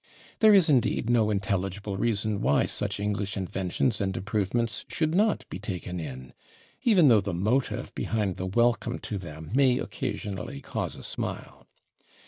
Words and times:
There 0.39 0.55
is, 0.55 0.67
indeed, 0.67 1.11
no 1.11 1.29
intelligible 1.29 1.95
reason 1.95 2.41
why 2.41 2.65
such 2.65 2.99
English 2.99 3.37
inventions 3.37 4.01
and 4.01 4.17
improvements 4.17 4.83
should 4.87 5.13
not 5.13 5.47
be 5.47 5.59
taken 5.59 5.99
in, 5.99 6.33
even 6.81 7.07
though 7.07 7.21
the 7.21 7.35
motive 7.35 7.93
behind 7.93 8.37
the 8.37 8.47
welcome 8.47 8.97
to 8.97 9.19
them 9.19 9.51
may 9.53 9.77
occasionally 9.77 10.59
cause 10.59 10.95
a 10.95 11.03
smile. 11.03 11.67